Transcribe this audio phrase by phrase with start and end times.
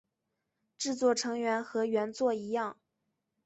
[0.79, 2.75] 制作成员和原作一样。